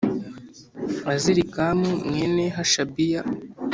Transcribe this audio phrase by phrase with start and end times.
[1.13, 3.21] Azirikamu mwene Hashabiya